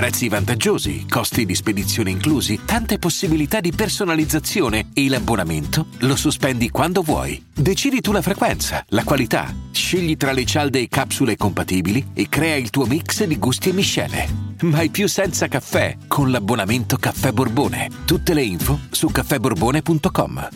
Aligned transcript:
Prezzi 0.00 0.30
vantaggiosi, 0.30 1.06
costi 1.06 1.44
di 1.44 1.54
spedizione 1.54 2.08
inclusi, 2.08 2.60
tante 2.64 2.98
possibilità 2.98 3.60
di 3.60 3.70
personalizzazione 3.70 4.88
e 4.94 5.06
l'abbonamento 5.10 5.88
lo 5.98 6.16
sospendi 6.16 6.70
quando 6.70 7.02
vuoi. 7.02 7.44
Decidi 7.52 8.00
tu 8.00 8.10
la 8.10 8.22
frequenza, 8.22 8.82
la 8.88 9.04
qualità, 9.04 9.54
scegli 9.70 10.16
tra 10.16 10.32
le 10.32 10.46
cialde 10.46 10.80
e 10.80 10.88
capsule 10.88 11.36
compatibili 11.36 12.12
e 12.14 12.30
crea 12.30 12.56
il 12.56 12.70
tuo 12.70 12.86
mix 12.86 13.24
di 13.24 13.38
gusti 13.38 13.68
e 13.68 13.72
miscele. 13.74 14.26
Mai 14.62 14.88
più 14.88 15.06
senza 15.06 15.48
caffè 15.48 15.98
con 16.08 16.30
l'abbonamento 16.30 16.96
Caffè 16.96 17.32
Borbone. 17.32 17.90
Tutte 18.06 18.32
le 18.32 18.42
info 18.42 18.80
su 18.88 19.08
caffèborbone.com. 19.08 20.48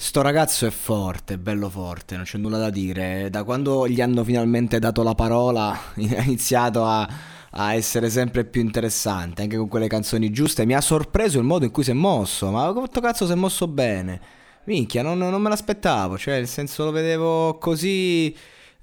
Sto 0.00 0.22
ragazzo 0.22 0.64
è 0.64 0.70
forte, 0.70 1.38
bello 1.38 1.68
forte, 1.68 2.14
non 2.14 2.24
c'è 2.24 2.38
nulla 2.38 2.56
da 2.56 2.70
dire. 2.70 3.28
Da 3.30 3.44
quando 3.44 3.86
gli 3.86 4.00
hanno 4.00 4.24
finalmente 4.24 4.78
dato 4.78 5.02
la 5.02 5.14
parola, 5.14 5.72
ha 5.92 6.22
iniziato 6.22 6.86
a, 6.86 7.06
a 7.52 7.74
essere 7.74 8.10
sempre 8.10 8.44
più 8.44 8.60
interessante, 8.60 9.42
anche 9.42 9.56
con 9.56 9.68
quelle 9.68 9.88
canzoni 9.88 10.30
giuste. 10.30 10.64
Mi 10.66 10.74
ha 10.74 10.80
sorpreso 10.80 11.38
il 11.38 11.44
modo 11.44 11.64
in 11.64 11.70
cui 11.70 11.84
si 11.84 11.90
è 11.90 11.94
mosso, 11.94 12.50
ma 12.50 12.72
quanto 12.72 13.00
cazzo 13.00 13.26
si 13.26 13.32
è 13.32 13.36
mosso 13.36 13.66
bene? 13.66 14.20
Minchia, 14.64 15.02
non, 15.02 15.18
non 15.18 15.40
me 15.40 15.48
l'aspettavo, 15.48 16.18
cioè, 16.18 16.34
nel 16.34 16.48
senso 16.48 16.84
lo 16.84 16.90
vedevo 16.90 17.56
così 17.58 18.34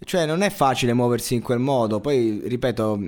cioè, 0.03 0.25
non 0.25 0.41
è 0.41 0.49
facile 0.49 0.93
muoversi 0.93 1.35
in 1.35 1.41
quel 1.41 1.59
modo. 1.59 2.01
Poi, 2.01 2.41
ripeto, 2.43 2.99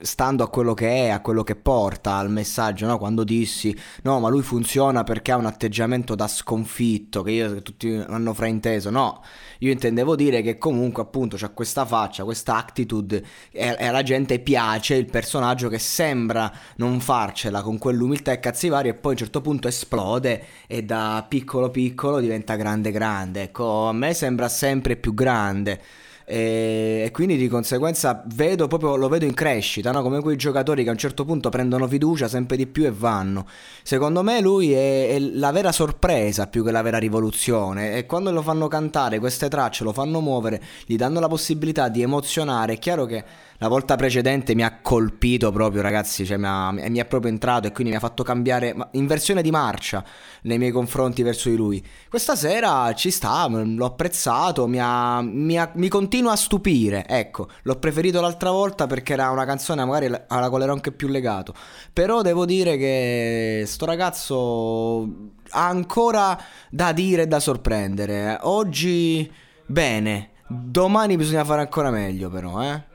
stando 0.00 0.44
a 0.44 0.48
quello 0.48 0.74
che 0.74 1.06
è, 1.06 1.08
a 1.08 1.20
quello 1.20 1.42
che 1.42 1.56
porta 1.56 2.14
al 2.14 2.30
messaggio, 2.30 2.86
no? 2.86 2.98
Quando 2.98 3.24
dissi, 3.24 3.76
no, 4.02 4.20
ma 4.20 4.28
lui 4.28 4.42
funziona 4.42 5.02
perché 5.02 5.32
ha 5.32 5.36
un 5.36 5.46
atteggiamento 5.46 6.14
da 6.14 6.28
sconfitto, 6.28 7.22
che 7.22 7.32
io 7.32 7.62
tutti 7.62 7.92
hanno 7.92 8.32
frainteso. 8.32 8.90
No, 8.90 9.22
io 9.58 9.72
intendevo 9.72 10.14
dire 10.14 10.40
che 10.40 10.56
comunque, 10.56 11.02
appunto, 11.02 11.36
c'ha 11.36 11.48
questa 11.50 11.84
faccia, 11.84 12.22
questa 12.22 12.56
attitude, 12.56 13.24
e, 13.50 13.76
e 13.76 13.86
alla 13.88 14.04
gente 14.04 14.38
piace 14.38 14.94
il 14.94 15.06
personaggio 15.06 15.68
che 15.68 15.80
sembra 15.80 16.50
non 16.76 17.00
farcela 17.00 17.60
con 17.60 17.76
quell'umiltà 17.76 18.30
e 18.30 18.38
cazzi 18.38 18.68
vari, 18.68 18.88
e 18.88 18.94
poi 18.94 19.10
a 19.10 19.14
un 19.14 19.20
certo 19.20 19.40
punto 19.40 19.66
esplode 19.66 20.44
e 20.68 20.84
da 20.84 21.26
piccolo 21.28 21.70
piccolo 21.70 22.20
diventa 22.20 22.54
grande 22.54 22.92
grande. 22.92 23.42
Ecco, 23.42 23.88
a 23.88 23.92
me 23.92 24.14
sembra 24.14 24.48
sempre 24.48 24.94
più 24.94 25.12
grande 25.12 25.80
e, 26.24 27.10
quindi 27.12 27.36
di 27.36 27.48
conseguenza 27.48 28.22
vedo 28.26 28.68
proprio, 28.68 28.96
lo 28.96 29.08
vedo 29.08 29.24
in 29.24 29.34
crescita, 29.34 29.90
no? 29.90 30.02
come 30.02 30.20
quei 30.20 30.36
giocatori 30.36 30.82
che 30.82 30.88
a 30.88 30.92
un 30.92 30.98
certo 30.98 31.24
punto 31.24 31.48
prendono 31.48 31.88
fiducia 31.88 32.28
sempre 32.28 32.56
di 32.56 32.66
più 32.66 32.84
e 32.84 32.90
vanno. 32.90 33.46
Secondo 33.82 34.22
me 34.22 34.40
lui 34.40 34.72
è, 34.72 35.08
è, 35.08 35.18
la 35.18 35.50
vera 35.50 35.72
sorpresa 35.72 36.46
più 36.46 36.64
che 36.64 36.70
la 36.70 36.82
vera 36.82 36.98
rivoluzione 36.98 37.96
e 37.96 38.06
quando 38.06 38.30
lo 38.30 38.42
fanno 38.42 38.68
cantare 38.68 39.18
queste 39.18 39.48
tracce, 39.48 39.84
lo 39.84 39.92
fanno 39.92 40.20
muovere, 40.20 40.62
gli 40.86 40.96
danno 40.96 41.20
la 41.20 41.28
possibilità 41.28 41.88
di 41.88 42.02
emozionare, 42.02 42.74
è 42.74 42.78
chiaro 42.78 43.06
che 43.06 43.24
la 43.62 43.68
volta 43.68 43.94
precedente 43.94 44.54
mi 44.54 44.62
ha 44.62 44.80
colpito 44.80 45.52
proprio, 45.52 45.82
ragazzi, 45.82 46.24
cioè 46.24 46.38
mi, 46.38 46.46
ha, 46.46 46.70
mi 46.70 46.98
è 46.98 47.04
proprio 47.04 47.30
entrato 47.30 47.66
e 47.66 47.72
quindi 47.72 47.92
mi 47.92 47.98
ha 47.98 48.00
fatto 48.00 48.22
cambiare 48.22 48.74
inversione 48.92 49.42
di 49.42 49.50
marcia 49.50 50.02
nei 50.42 50.56
miei 50.56 50.70
confronti 50.70 51.22
verso 51.22 51.50
di 51.50 51.56
lui. 51.56 51.86
Questa 52.08 52.36
sera 52.36 52.94
ci 52.94 53.10
sta, 53.10 53.46
l'ho 53.48 53.84
apprezzato, 53.84 54.66
mi, 54.66 54.78
ha, 54.80 55.20
mi, 55.20 55.58
ha, 55.58 55.70
mi 55.74 55.88
continua 55.88 56.32
a 56.32 56.36
stupire. 56.36 57.06
Ecco, 57.06 57.48
l'ho 57.64 57.76
preferito 57.76 58.22
l'altra 58.22 58.50
volta 58.50 58.86
perché 58.86 59.12
era 59.12 59.28
una 59.28 59.44
canzone 59.44 59.84
magari 59.84 60.10
alla 60.28 60.48
quale 60.48 60.64
ero 60.64 60.72
anche 60.72 60.90
più 60.90 61.08
legato. 61.08 61.52
Però 61.92 62.22
devo 62.22 62.46
dire 62.46 62.78
che 62.78 63.64
sto 63.66 63.84
ragazzo 63.84 65.02
ha 65.50 65.66
ancora 65.66 66.38
da 66.70 66.92
dire 66.92 67.22
e 67.22 67.26
da 67.26 67.40
sorprendere. 67.40 68.38
Oggi 68.40 69.30
bene, 69.66 70.30
domani 70.46 71.16
bisogna 71.16 71.44
fare 71.44 71.60
ancora 71.60 71.90
meglio 71.90 72.30
però, 72.30 72.62
eh. 72.62 72.88